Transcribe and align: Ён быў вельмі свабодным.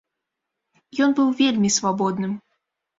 Ён 1.07 1.15
быў 1.21 1.29
вельмі 1.45 1.69
свабодным. 1.79 2.39